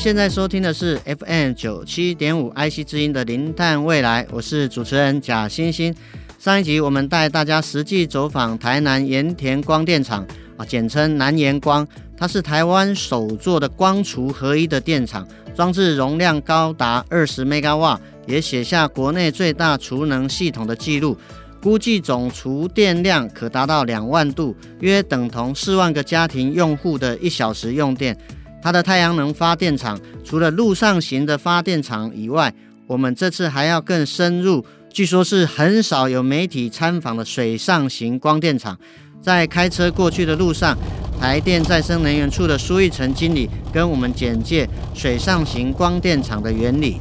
[0.00, 5.94] 现在收听的是 FM 九七点五 IC 之音的零碳未来，我是主持人贾欣欣。
[6.38, 11.86] 上一集我们带大家实际走访台南盐田光电厂啊，简称南盐光，
[12.16, 21.14] 它是台湾首座的光储合一的电厂，装置容量高达二十 mega 瓦，也写下国内最大储能系统的记录，
[21.62, 28.16] 估计总储电量可达到两万度，约等同四万个家庭用户的一小时用电。
[28.62, 32.52] 它的太阳能发电厂除了陆上型的发电厂以外，
[32.86, 38.76] 我们这次还要更深入，据说是很少有媒体参访的水上型光电厂。
[39.22, 40.76] 在开车过去的路上，
[41.20, 46.96] 台电再生能源处的苏玉成经理跟我们简介水上型光电厂的原理。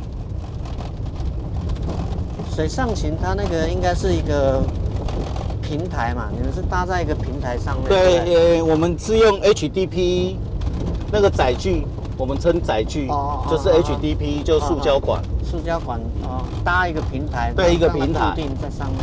[2.54, 4.62] 水上型它那个应该是一个
[5.62, 6.30] 平台嘛？
[6.36, 7.88] 你们是搭在一个平台上面？
[7.88, 10.36] 对，呃，我们是用 HDP。
[11.12, 11.86] 那个载具，
[12.18, 15.22] 我们称载具，哦、就是 HDP，、哦、就是塑胶管。
[15.44, 17.52] 塑胶管哦，搭一个平台。
[17.56, 18.30] 对，一个平台。
[18.30, 19.00] 固定在上面。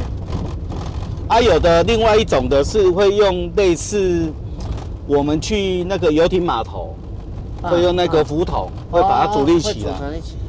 [1.28, 4.32] 啊，有的另外一种的是会用类似
[5.08, 6.94] 我们去那个游艇码头，
[7.62, 9.92] 啊、会用那个浮筒，啊、会把它组立起来。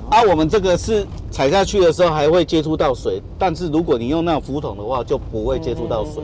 [0.09, 6.21] 啊，我们这个是踩下去的时候还会接触到水，但是如果你用那种浮筒的话，就不会接触到水。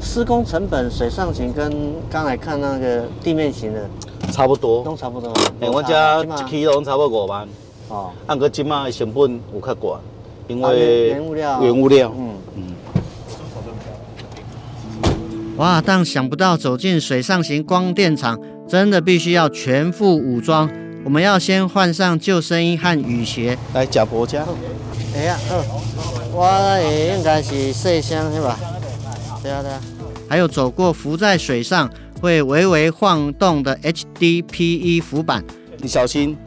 [0.00, 1.72] 施、嗯、工成本，水上型跟
[2.10, 3.88] 刚才看那个地面型的。
[4.32, 5.30] 差不多，都差不多。
[5.60, 7.46] 哎，我家一期拢差不多五万。
[7.88, 8.10] 哦。
[8.26, 10.00] 按个今嘛成本有较高，
[10.48, 11.62] 因为原物料。
[11.62, 12.10] 原物料。
[12.16, 12.74] 嗯嗯。
[15.58, 20.68] 哇，但想不到走进水上型光电厂，真的必须要全副武装。
[21.04, 23.58] 我们要先换上救生衣和雨鞋。
[23.74, 24.44] 来，贾伯家。
[25.14, 25.62] 哎呀，嗯，
[26.32, 28.58] 我也应该是摄像是吧？
[29.42, 29.80] 对啊对啊。
[30.28, 31.90] 还有走过浮在水上。
[32.22, 35.42] 会微微晃动的 HDPE 浮板，
[35.78, 36.38] 你小心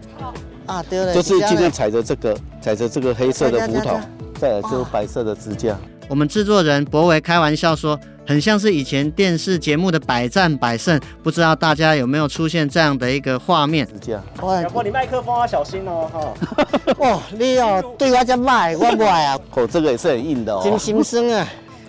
[0.66, 0.82] 啊！
[0.90, 4.00] 对了，就是尽量踩着这个，踩着这个黑色的浮筒，
[4.40, 5.78] 再来就是白色的支架。
[6.08, 13.86] 我们制作人博维开玩笑说，很像是以前电视节目的百战百胜，不知道大家有没有出现这样的一个画面？
[13.86, 14.24] 支架。
[14.42, 16.96] 哇，小波，你麦克风要小心哦，哈。
[17.00, 19.38] 哦，你哦，对我这麦，我不爱啊。
[19.56, 20.62] 哦，这个也是很硬的哦。
[20.64, 21.46] 真心声啊。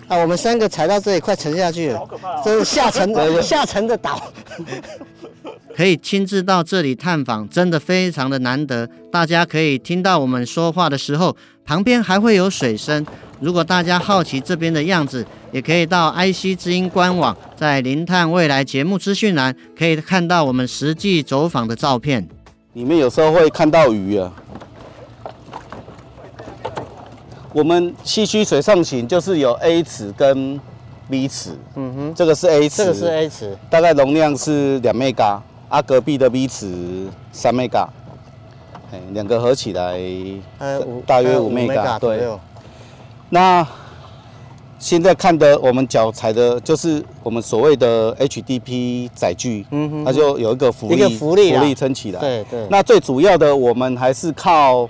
[0.08, 2.40] 啊，我们三个踩到这里快沉下去了，好可怕！
[2.42, 4.22] 这是下沉 的下沉的岛。
[5.76, 8.88] 可以亲自到这里探访，真的非常的难得。
[9.12, 13.04] 大家可以听到我们说话的时候，旁边还会有水声。
[13.40, 22.26] 如果大家好奇这边的样子，也可以到 IC 之音官网，在零探未来节目资讯栏可以看到我们实际走访的照片。
[22.72, 24.32] 你们有时候会看到鱼啊。
[27.56, 30.60] 我们西区水上型就是有 A 池跟
[31.08, 35.40] B 池，嗯哼，这个是 A 池，这个是 A 池，大概容量是两 mega，
[35.70, 37.86] 啊，隔壁的 B 池三 mega，
[38.92, 39.98] 哎，两个合起来，
[40.58, 42.28] 呃，大约五 mega，对。
[43.30, 43.66] 那
[44.78, 52.66] 现在看的我们脚踩的就是我们所谓的 HDP 载具，嗯哼，它就有一个浮力，一个浮力，浮力撑起来，对对。
[52.68, 54.86] 那最主要的我们还是靠。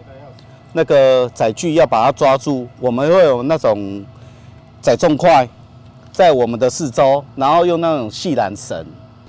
[0.77, 4.05] 那个载具要把它抓住，我们会有那种
[4.83, 5.49] 载重块
[6.13, 8.85] 在我们的四周，然后用那种细缆绳，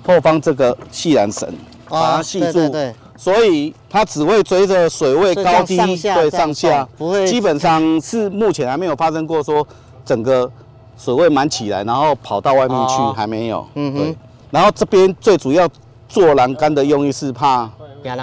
[0.06, 1.48] 后方这个细缆绳
[1.88, 9.66] 把它系住，对对对，所以它只会追着水位高低对上下，不会，基本上是目前还没有发生过说
[10.04, 10.50] 整个
[10.98, 13.66] 水位满起来，然后跑到外面去，还没有。
[13.74, 14.16] 嗯哼。
[14.50, 15.66] 然后这边最主要
[16.08, 17.70] 做栏杆的用意是怕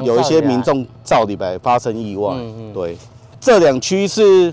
[0.03, 2.35] 有一些民众照里边发生意外，
[2.71, 2.95] 对。
[3.45, 4.51] 这两区是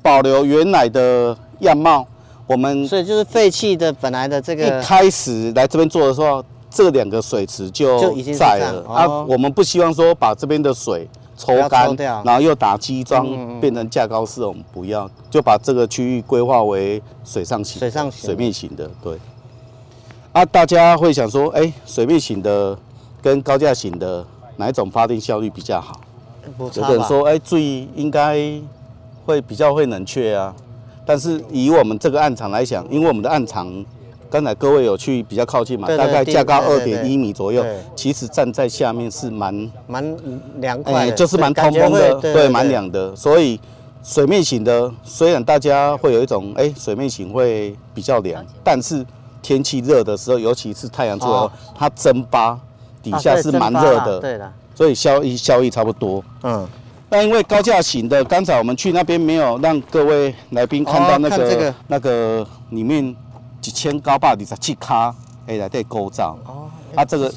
[0.00, 2.06] 保留原来的样貌，
[2.46, 4.66] 我们所以就是废弃的本来的这个。
[4.66, 9.06] 一开始来这边做的时候，这两个水池就已经在了啊。
[9.24, 11.06] 我们不希望说把这边的水
[11.36, 11.94] 抽干，
[12.24, 18.90] 然后又打基桩变成架高式，我们不要，就把这个区域规划为水上型、水上型水面型的。
[19.02, 19.18] 对。
[20.32, 22.74] 啊，大家会想说，哎，水面型的
[23.20, 24.24] 跟高架型的
[24.56, 26.00] 哪一种发电效率比较好？
[26.58, 28.62] 有的人说，哎，注意应该会
[29.26, 30.54] 会比较会冷却啊。
[31.06, 33.66] 但是以我们这个暗场来讲，因为我们的暗场，
[34.28, 40.16] 刚才各位有去比较靠近嘛，大概架高二点一米左右对，其实站在下面是蛮，蛮
[40.60, 43.14] 凉快就是蛮通风的，对，蛮凉的。
[43.16, 43.58] 所以
[44.04, 49.04] 水面型的，虽然大家会有一种哎，水面型会比较凉，但是
[49.42, 51.52] 天气热的时候，尤其是太阳出来后，哦。
[51.76, 52.56] 它蒸发
[53.02, 56.24] 底下是蛮热的，对的，所以效益效益差不多。
[56.42, 56.66] 嗯，
[57.10, 63.14] 那因为高价型的，刚才我们去那边没有让各位来宾看到那个、那个里面
[63.60, 65.14] 几千高百二十七卡
[65.46, 66.38] 哎来对构造。
[66.46, 67.30] 哦，啊这个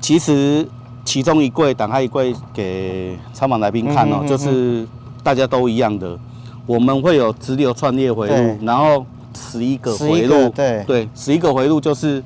[0.00, 0.66] 其实
[1.04, 4.88] 其中一柜打开一柜给参访来宾看哦、嗯嗯嗯嗯就是
[5.22, 6.18] 大家都一样的，
[6.64, 9.04] 我们会有直流串列回路，然后
[9.38, 10.82] 十一个回路，对。
[10.84, 12.24] 对，十一个回路就是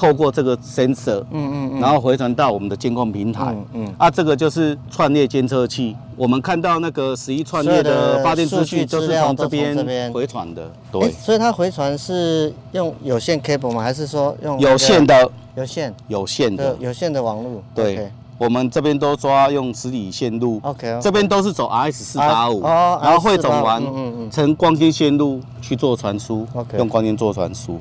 [0.00, 3.48] 透过这个 sensor，嗯嗯嗯，然后回传到我们的监控平台。
[3.48, 5.94] 嗯嗯啊，这个就是串列监测器。
[6.16, 10.62] 我们看到那个十一串列的的发电资数据讯，就是从这从这边边回传的。
[10.62, 13.82] 哎对，所以它回传是用有线 cable 吗？
[13.82, 16.74] 还是说用有线的，有线有线的。
[16.80, 17.62] 有线的网路？
[17.74, 20.58] 对，我们这边都抓用十里线路。
[20.62, 27.78] OK，这边都是走 RS 四八五，哦然后汇总完嗯嗯成光纤线路去做传输 OK 用光纤做传输。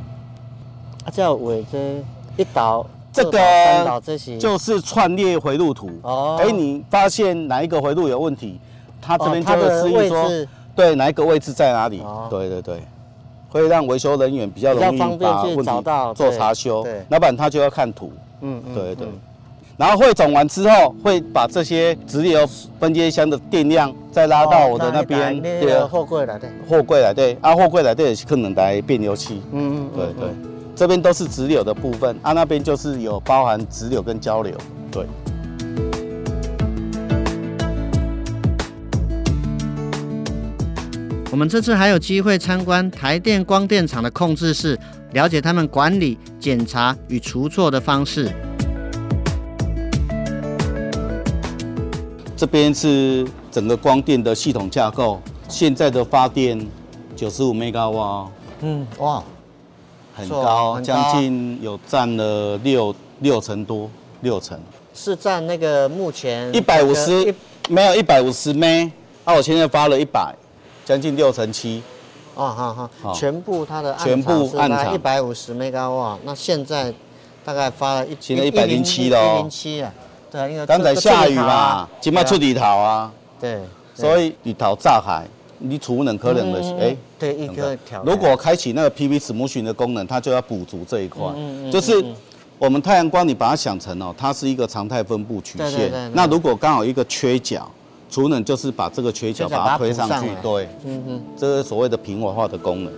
[1.09, 1.77] 啊，这尾这
[2.37, 3.39] 一导这个
[4.39, 5.89] 就是串列回路图。
[6.03, 8.59] 哦哎，你发现哪一个回路有问题，
[9.01, 10.47] 它这边就会示意说。
[10.75, 11.99] 对，哪一个位置在哪里？
[12.01, 12.81] 哦对对对，
[13.49, 17.03] 会让维修人员比较容易把问题找到做查修对。
[17.09, 18.13] 要不然他就要看图。
[18.41, 19.19] 嗯嗯对对嗯。
[19.75, 22.47] 然后汇总完之后，会把这些直流
[22.79, 29.41] 分接箱的电量再拉到我的那边对货柜来的，货柜来对，啊货柜来对可能来变流器。
[29.51, 30.29] 嗯嗯对对，
[30.79, 34.55] 这边都是直流的部分，啊那边就是有包含直流跟交流。
[34.89, 35.05] 对。
[41.29, 44.79] 我们这次还有机会参观台电光电厂的控制室，
[45.11, 48.31] 了解他们管理、检查与除错的方式。
[52.37, 56.65] 这边是整个光电的系统架构，现在的发电
[57.17, 58.31] 九十五 mega 瓦，
[58.61, 59.21] 嗯，哇，
[60.19, 60.85] 很高，很高。
[60.85, 63.89] 将近有占了六六成多，
[64.21, 64.59] 六成，
[64.93, 67.33] 是占那个目前一百五十个
[67.69, 68.89] 没有一百五十 m
[69.23, 70.33] 啊，我现在发了一百，
[70.85, 71.81] 将近六成七，
[72.35, 76.93] 哦，好好，好全部它的全部暗一百五十 mega 瓦，那现在
[77.45, 79.93] 大概发了一现在107了哦一零七啊，
[80.31, 83.59] 对啊，因为刚才下雨嘛，今麦出对啊里头啊，对，
[83.93, 85.27] 所以里头炸海，
[85.59, 86.97] 你储能可能的嗯哎。
[87.19, 91.21] 对一个条，如果开启那个 PV Smoothing 的功能，它就要补足这一块。
[91.35, 92.15] 嗯嗯嗯就是嗯嗯
[92.57, 95.71] 我们太阳光，你把它想成哦，它是一个常态分布曲线。
[95.71, 97.69] 对对对对那如果刚好一个缺角，
[98.09, 102.93] 储能就是把这个缺角把它推上去对，嗯嗯，这是所谓的平滑化的功能。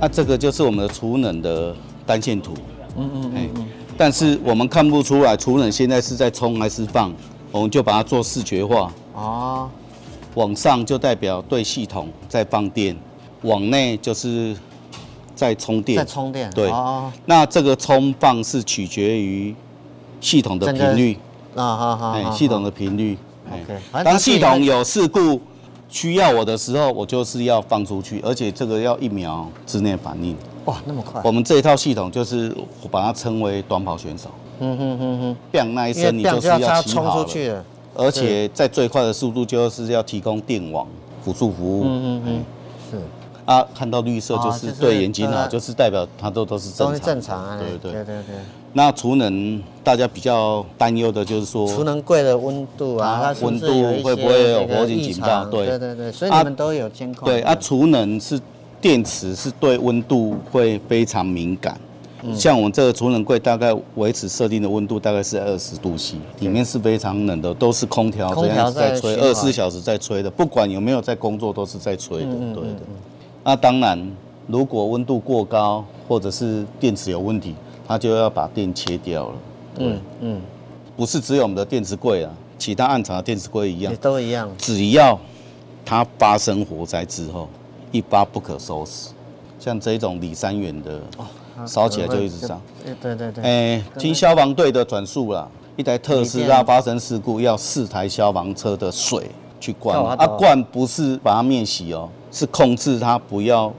[0.00, 1.72] 那、这个就是我们的储能的
[2.04, 2.54] 单线图。
[2.96, 3.48] 嗯嗯哎，
[4.02, 7.14] 但是我们看不出来储能现在是在充还是放，
[7.52, 8.92] 我们就把它做视觉化。
[9.14, 9.70] 哦，
[10.34, 12.96] 往上就代表对系统在放电，
[13.42, 14.56] 往内就是
[15.36, 15.96] 在充电。
[15.96, 19.54] 在充电，对哦，那这个充放是取决于
[20.20, 21.16] 系统的频率，
[21.54, 23.16] 啊哈哈哎，系统的频率。
[23.48, 25.40] 哎 OK，当系统有事故
[25.88, 30.36] 需要我的时候，我就是要放出去，而且这个要一秒之内反应。
[30.66, 37.64] 哇那么快，我们这一套系统就是我把它称为短跑选手，嗯哼哼哼，，bang 那一声你就是要冲出去了，
[37.94, 40.86] 而且在最快的速度就是要提供电网
[41.24, 41.84] 辅助服务。
[41.84, 42.44] 嗯嗯嗯，
[42.90, 42.98] 是，
[43.44, 46.92] 啊，看到绿色就是对眼睛好，呃就是代表它都都是正常。
[46.92, 46.98] 的。
[46.98, 48.04] 都是正常啊，对对对。
[48.04, 48.22] 对
[48.74, 53.66] 那储能大家比较担忧的就是说，储能柜的温度啊，温度
[54.02, 55.66] 会不会有这个火警警报常对。
[55.66, 57.28] 对对对，所以啊你们都有监控。
[57.28, 58.40] 对啊，储能是
[58.82, 61.80] 电池是对温度会非常敏感。
[62.24, 72.94] 嗯像我们这个储冷柜大概维持设定的温度大概是二十度 C，里面是非常冷的，都是空调空调这样在吹，二十四小时在吹的，不管有没有在工作都是在吹的，嗯嗯对的嗯。
[73.42, 74.12] 那当然，
[74.46, 77.56] 如果温度过高或者是电池有问题，
[77.88, 79.34] 它就要把电切掉了。
[79.74, 80.40] 对，嗯嗯，
[80.96, 84.48] 不是只有我们的电池柜啊，其他暗藏的电池柜一样也，都一样。
[84.56, 85.18] 只要
[85.84, 87.48] 它发生火灾之后，
[87.92, 89.10] 一发不可收拾。
[89.60, 91.00] 像这种李三元的，
[91.64, 92.60] 烧起来就一直烧。
[92.84, 93.44] 对对对对。
[93.44, 95.46] 哎，听消防队的转述啦，
[95.76, 99.30] 一台特斯拉发生事故，要四台消防车的水
[99.60, 103.72] 去灌哦啊，灌不是把它灭洗哦，是控制它不要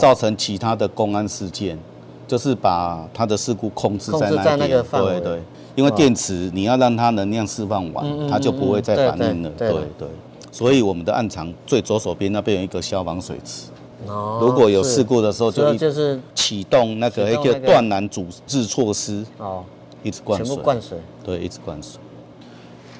[0.00, 1.78] 造成其他的公安事件。
[2.26, 5.18] 就是把它的事故控制在那那个范围。
[5.18, 5.42] 对对，
[5.74, 9.50] 因为电池你要让它能量释放完，它就不会再反应了。
[9.58, 10.06] 对对。
[10.50, 13.68] 所以我们的暗场最左手边那边有一个消防水池。
[14.06, 14.38] 哦。
[14.40, 19.24] 如果有事故的时候，就就是启动那个一个断缆阻滞措施。
[19.38, 19.64] 哦。
[20.02, 20.46] 一直灌水。
[20.46, 20.98] 全部灌水。
[21.24, 22.00] 对，一直灌水。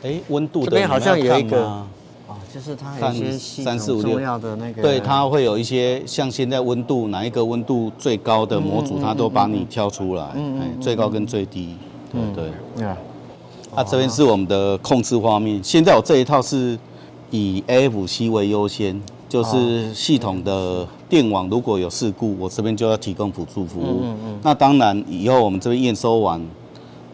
[0.03, 1.83] 哎，温度这边好像有一个。
[2.53, 11.77] 就是它有一些三四五六要的那个，对，它会有一些像现在温度哪一个温度最高的模组，它都把你挑出来，嗯最高跟最低，
[12.11, 12.21] 对
[12.75, 12.85] 对。
[12.85, 12.97] 啊，
[13.77, 15.63] 啊，这边是我们的控制画面。
[15.63, 16.77] 现在我这一套是
[17.31, 24.03] 以 AFC 为优先，就是系统的电网如果有事故，我这边就要提供辅助服务。
[24.43, 26.41] 那当然，以后我们这边验收完，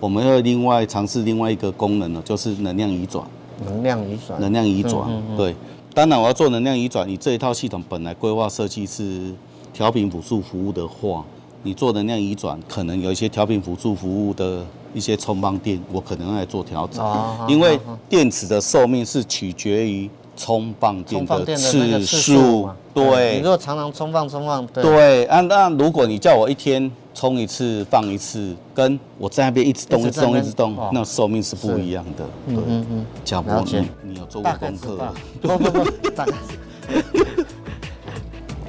[0.01, 3.25] 我们会另外尝试另外一个功能呢，就是能量移转。
[3.65, 5.55] 能量移转，能量移转，对。
[5.95, 9.33] 当然，我要做能量移转，你这一套系统本来规划设计是
[9.73, 11.25] 调频辅助服务的话，
[11.63, 14.63] 你做能量移转，可能有一些调频辅助服务的
[14.97, 17.05] 一些充放电，我可能要来做调整。
[17.47, 22.69] 因为电池的寿命是取决于充放电的次数。
[22.93, 23.37] 对。
[23.37, 25.27] 你如果常常充放充放，对。
[25.27, 26.91] 啊，那如果你叫我一天。
[27.19, 32.27] 充一次放一次，跟我在那边一直动一直动一直动，那寿命是不一样的。
[32.47, 35.15] 对，嗯嗯，小博，你你有做过功课？
[35.41, 36.33] 不不不，大概。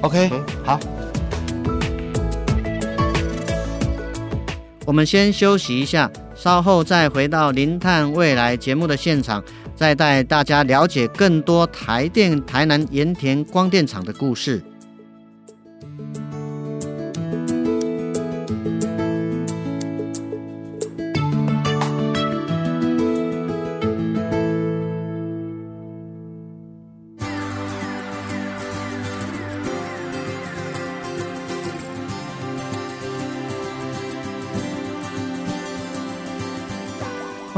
[0.00, 0.30] OK，
[0.64, 0.80] 好。
[4.88, 9.44] 我们先休息一下，稍后再回到《零碳未来》节目的现场，
[9.76, 14.62] 再带大家了解更多台电台南盐田光电厂的故事。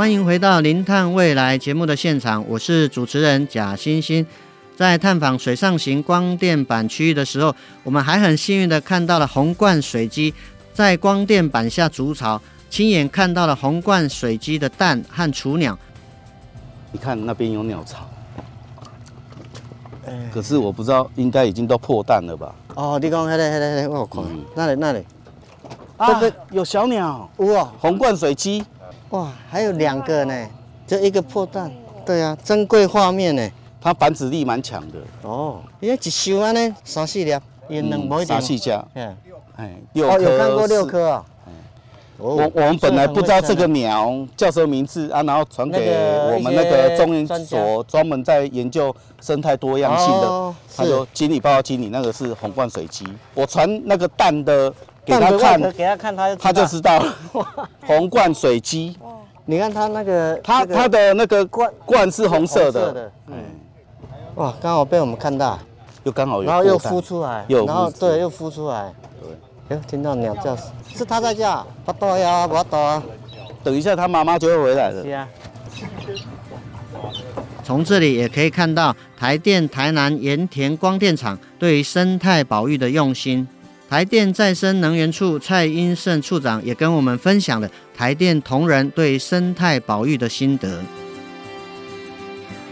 [0.00, 4.26] 欢迎回到《零碳未来》节目的现场，我是主持人贾欣欣。
[4.74, 7.54] 在探访水上型光电板区域的时候，
[7.84, 10.32] 我们还很幸运的看到了红冠水鸡
[10.72, 12.40] 在光电板下筑巢，
[12.70, 15.78] 亲眼看到了红冠水鸡的蛋和雏鸟。
[16.92, 18.08] 你看那边有鸟巢，
[20.32, 22.54] 可是我不知道，应该已经都破蛋了吧？
[22.74, 25.04] 哦，你讲，那里，那里，我看，那里，那里，
[25.98, 28.64] 啊，有小鸟，哇，红冠水鸡。
[29.10, 30.48] 哇，还有两个呢，
[30.86, 31.70] 这一个破蛋，
[32.06, 33.50] 对啊，珍贵画面呢。
[33.82, 35.60] 它繁殖力蛮强的哦。
[35.80, 37.36] 因为一箱安呢，三四粒，
[37.68, 38.40] 也能摸一点。
[38.40, 38.84] 三四家，
[39.56, 40.20] 哎，六颗。
[40.20, 41.24] 有看过六颗啊？
[42.18, 45.78] 我我们本来不知道这个鸟叫什么名字啊，然后传给
[46.34, 53.04] 我们那个中研所专门在研究生态多样性的，他说经理报告经理，那个是红冠水鸡。
[53.34, 54.72] 我传那个蛋的。
[55.10, 57.02] 给他看，给他看，他他就知道
[57.86, 58.96] 红冠水鸡。
[59.44, 63.10] 你看他那个，他他的那个冠冠是红色的。
[63.26, 63.34] 嗯。
[64.36, 65.58] 哇，刚好被我们看到，
[66.04, 68.92] 又刚好有，然后又孵出来，然后对，又孵出来。
[69.68, 69.76] 对。
[69.76, 70.56] 哎，听到鸟叫，
[70.94, 71.66] 是他在叫。
[71.84, 73.02] 不多呀，不多啊。
[73.64, 75.02] 等一下，他妈妈就会回来的。
[75.02, 75.28] 是啊。
[77.64, 83.46] 从这里也可以看到台电台南盐田光电厂对于生态保育的用心。
[83.90, 90.80] 台电再生能源处蔡英胜处长也跟我们分享了台电同仁对生态保育的心得。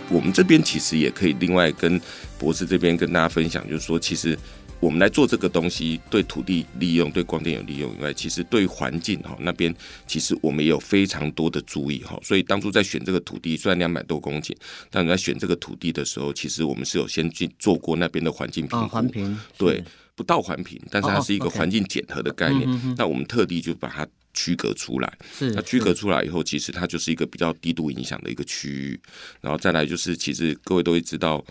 [0.08, 2.00] 我们这边其实也可以另外跟
[2.38, 4.38] 博士这边跟大家分享，就是说，其实
[4.78, 9.74] 我们来做这个东西，对土地利用、对光电有利用以外，其实对环境哈那边，
[10.06, 12.16] 其实我们也有非常多的注意哈。
[12.22, 14.54] 所以当初在选这个土地，虽然两百多公顷，
[14.88, 19.82] 但在选这个土地的时候，其实我们是有先去做过那边的环境评估，环评对。
[20.18, 22.94] 不到环评，但是它是一个环境检核的概念。
[22.96, 25.18] 那我们特地就把它区隔出来。
[25.32, 29.00] 是，那区隔出来以后，其实它就是一个比较低度影响的一个区域。
[29.40, 31.44] 然后再来就是，其实各位都会知道，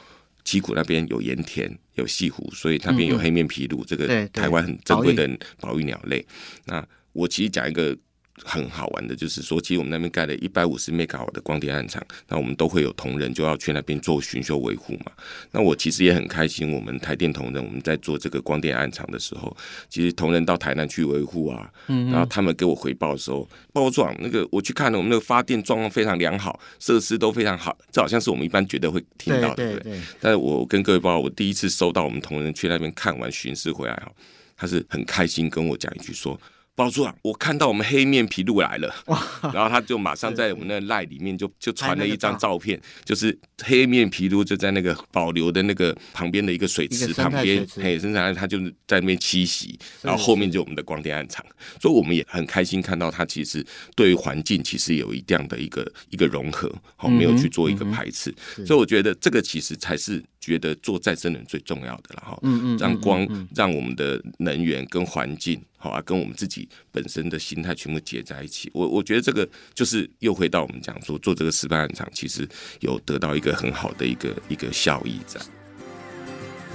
[0.44, 5.26] 七股那边有盐田、有西湖，所以那边有黑面琵鹭，这个台湾很珍贵的
[5.62, 6.26] 保育鸟类。
[6.66, 7.98] 那我其实讲一个。
[8.44, 15.12] 很好玩的，就是说，其实我们那边盖了一百五十 MW 的光电暗场，那我们都会有同仁就要去那边做巡修维护嘛。
[15.52, 19.56] 那我其实也很开心，我们台电同仁我们在做这个光电暗场的时候，
[19.90, 30.00] 其实同仁到台南去维护啊，嗯然后他们给我回报的时候，包装那个我去看了，我们那个发电状况非常良好，设施都非常好，这好像是我们一般觉得会听到的，对不对？
[30.22, 34.12] 但是我跟各位报告，我第一次收到我们同仁去那边看完巡视回来哈，
[34.56, 36.40] 他是很开心跟我讲一句说。
[36.78, 38.94] 包主啊，我看到我们黑面琵鹭来了，
[39.52, 42.56] 然后他就马上在我们那赖里面就 就传了一张照。
[42.60, 51.44] 片，就是黑面琵鹭就在那个保留的那个旁边的一个水池旁边，嘿，生产它就在那边栖息，然后后面就我们的光电暗场，
[51.82, 53.66] 所以我们也很开心看到它其实
[53.96, 58.34] 对于环境其实有一定的一个一个融合，好，没有去做一个排斥，
[58.66, 62.40] 所以我觉得这个其实才是觉得做再生能最重要的了哈，
[62.80, 65.62] 让光让我们的能源跟环境。
[65.80, 68.68] 好啊，跟我们自己本身的心态全部结在一起。
[68.74, 72.48] 我我觉得这个就是又回到我们讲说做这个示范案场，其实
[72.80, 75.40] 有得到一个很好的一个一个效益在。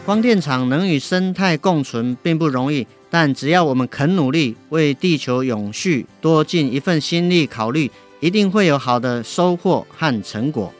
[0.04, 10.72] 光电厂能与生态共存并不容易，但只要我们肯努力，为地球永续多尽一份心力考虑，一定会有好的收获和成果。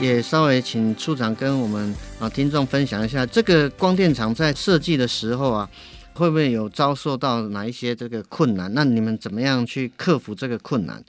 [0.00, 5.68] 也稍微请处长跟我们啊听众分享一下，这个光电厂在设计的时候啊，
[6.14, 8.72] 会不会有遭受到哪一些这个困难？
[8.72, 11.04] 那你们怎么样去克服这个困难？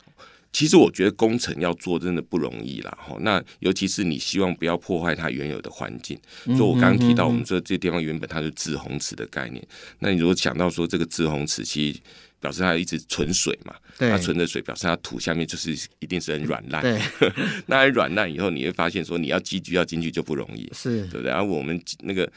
[0.52, 3.16] 其实我觉得工程要做真的不容易啦，哈。
[3.20, 6.18] 那尤其是你希望不要破坏它原有的环境。
[6.46, 9.64] 所以我刚刚提到，我们说这地方原本它是自洪池的概念。
[10.00, 12.00] 那你如果想到说这个自洪池，其实
[12.40, 16.82] 表示它一直存水嘛，它存的水表示它土下面就是一定是很软烂。
[16.82, 17.00] 对，
[17.68, 21.32] 那很软烂以后，你会发现说你要寄居要进去就不容易，是对不对？
[21.32, 22.32] 然后我们那个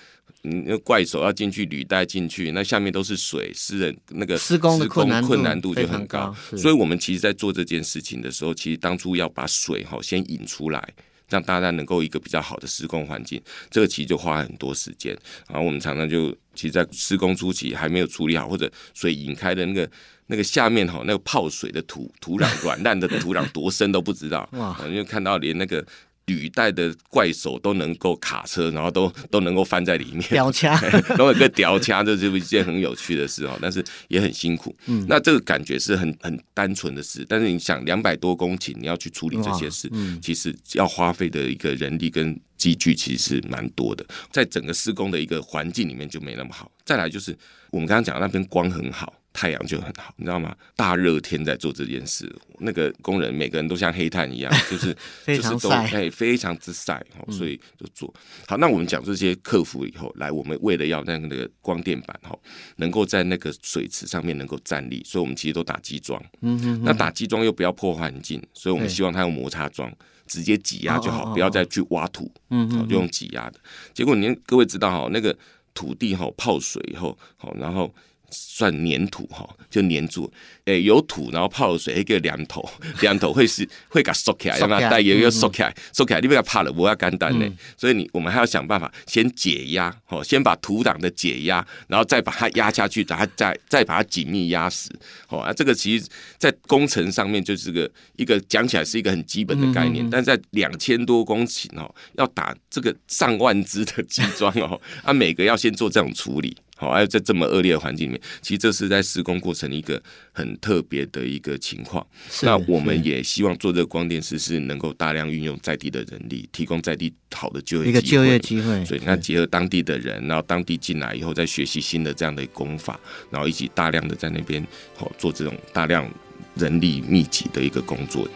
[0.44, 6.34] 嗯，那怪手要进去履带进去，那下面都是水，施人那个施工困难困难度就很高。
[6.56, 10.92] 所以我们其实，在做这件事情的时候，其实当初要把水哈先引出来。
[11.32, 15.16] 让大家能够一个比较好的施工环境，这个其实就花很多时间。
[15.48, 19.90] 然后我们常常就，其实，在施工初期还没有处理好，或者水引开的那个
[20.26, 24.78] 那个下面哈，那个泡水的土土壤软烂的土壤多深都不知道，哇！
[24.86, 25.84] 因为看到连那个。
[26.26, 30.78] 履带的怪手都能够卡车，然后都 都能够翻在里面，吊掐，
[31.16, 33.58] 都有个吊掐，这就是一件很有趣的事哦。
[33.60, 34.74] 但是也很辛苦。
[34.86, 46.70] 嗯，那这个感觉是很很单纯的事，但是你想，两百多公顷，你要去处理这些事，嗯，其实要花费的一个人力跟机具其实是蛮多的，在整个施工的一个环境里面就没那么好。
[46.84, 47.36] 再来就是
[47.70, 49.12] 我们刚刚讲的那边光很好。
[49.32, 50.54] 太阳就很好，你知道吗？
[50.76, 54.94] 大热天在做这件事，那个工人每个人都像黑炭一样， 就是
[55.26, 58.12] 就是都哎非常之晒，所以就做
[58.46, 58.56] 好。
[58.58, 62.38] 那我们讲这些克服以后，来我们为了要让那个光电板哈
[62.76, 66.22] 能够在那个水池上面能够站立，所以我们其实都打基桩。
[66.42, 66.82] 嗯嗯。
[66.84, 69.90] 那打基桩又不要破环境，所以我们希望它用摩擦桩，
[70.26, 72.30] 直接挤压就好，不要再去挖土。
[72.50, 72.86] 嗯嗯。
[72.86, 73.58] 就用挤压的。
[73.94, 75.34] 结果您各位知道哈，那个
[75.72, 77.94] 土地哈泡水以后，好然后。
[78.32, 80.32] 算粘土哈，就粘住。
[80.64, 82.64] 诶、欸，有土，然后泡了水，一个两头，
[83.00, 87.52] 两头会是会给它缩起来，让它带油又缩起来，缩起来，你不要怕了，不要干单嘞。
[87.76, 94.88] 所以你我们还要想办法先解压，哦，先把土壤的解压，然后再把它压下去，然后再再把它紧密压实。
[95.28, 96.06] 哦，啊，这个其实，
[96.38, 106.56] 在工程上面就是个一个讲起来是一个很基本的概念，但在两千多公顷哦，要打这个上万只的 基桩哦，啊，每个要先做这种处理。
[106.82, 112.04] 好，还有在这么恶劣的环境里面，其实这是在施工过程一个很特别的一个情况。
[112.42, 118.84] 那我们也希望做这个光电师是能够大量运用在地的人力，提供在地好的就业一个就业机会。
[118.84, 122.98] 所以你看，结合当地的人，然后当地进来以后再学习新的这样的工法，
[123.30, 124.66] 然后一起大量的在那边
[124.96, 126.10] 好做这种大量
[126.56, 128.28] 人力密集的一个工作。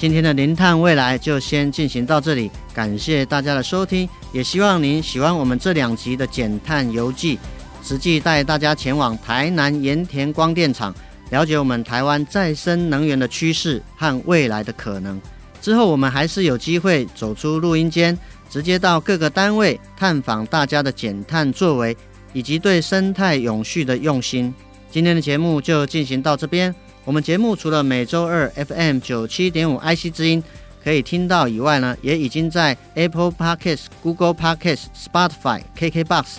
[0.00, 7.38] 今天的零碳未来就先进行到这里，感谢大家的收听，也希望您喜欢我们这两集的减碳游记，
[7.82, 10.94] 实际带大家前往台南盐田光电厂，
[11.28, 15.20] 了解我们台湾再生能源的趋势和未来的可能。
[15.60, 18.16] 之后我们还是有机会走出录音间，
[18.48, 21.94] 直接到各个单位探访大家的减碳作为，
[22.32, 24.54] 以及对生态永续的用心。
[24.90, 26.74] 今天的节目就进行到这边。
[27.10, 30.40] 我们节目除了每周二 FM 九七点五 IC 之音
[30.80, 36.36] 可以听到以外呢，也已经在 Apple Podcasts、Google Podcasts、Spotify、KKBox，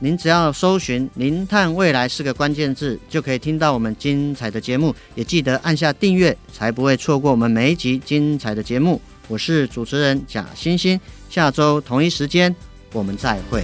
[0.00, 4.92] 您只要搜寻“零碳未来”四个关键字，就可以听到我们精彩的节目。
[5.14, 9.00] 也记得按下订阅，才不会错过我们每一集精彩的节目。
[9.28, 11.00] 我是主持人贾欣欣，
[11.30, 12.52] 下周同一时间
[12.92, 13.62] 我们再会。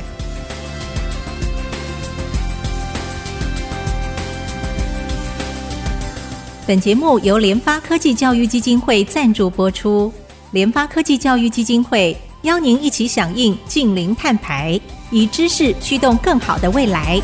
[6.66, 10.10] 本节目由联发科技教育基金会赞助播出。
[10.52, 17.20] 联发科技教育基金会邀您一起响应近零碳排，以知识驱动更好的未来。